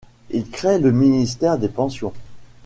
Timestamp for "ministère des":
0.91-1.69